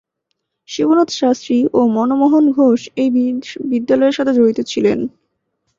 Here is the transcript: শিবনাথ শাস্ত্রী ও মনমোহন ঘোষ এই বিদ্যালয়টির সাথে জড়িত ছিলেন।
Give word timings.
শিবনাথ 0.69 1.09
শাস্ত্রী 1.19 1.57
ও 1.73 1.79
মনমোহন 1.95 2.45
ঘোষ 2.51 2.81
এই 2.95 3.09
বিদ্যালয়টির 3.71 4.17
সাথে 4.17 4.31
জড়িত 4.37 4.59
ছিলেন। 4.71 4.99